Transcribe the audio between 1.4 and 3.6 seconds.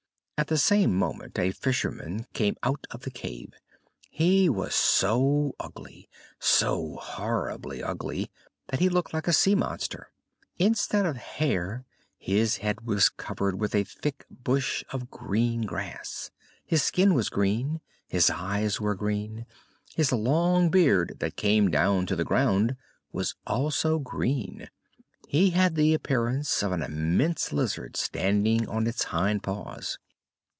fisherman came out of the cave;